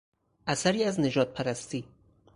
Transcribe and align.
اثری 0.47 0.83
از 0.83 0.99
نژادپرستی 0.99 1.83